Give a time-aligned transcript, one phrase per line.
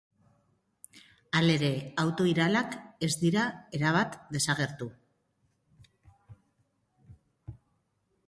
[1.39, 1.67] Halere,
[2.03, 3.43] auto-ilarak ez dira
[3.79, 4.87] erabat desagertu.